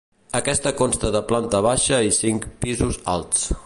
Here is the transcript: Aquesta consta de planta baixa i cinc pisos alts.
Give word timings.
Aquesta 0.37 0.71
consta 0.79 1.11
de 1.17 1.21
planta 1.33 1.61
baixa 1.69 2.03
i 2.09 2.13
cinc 2.23 2.53
pisos 2.65 3.03
alts. 3.19 3.51